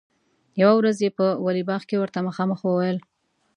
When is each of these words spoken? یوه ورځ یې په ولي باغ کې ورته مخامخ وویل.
یوه 0.61 0.73
ورځ 0.79 0.97
یې 1.05 1.11
په 1.17 1.25
ولي 1.45 1.63
باغ 1.69 1.81
کې 1.89 1.97
ورته 2.01 2.19
مخامخ 2.27 2.59
وویل. 2.63 2.97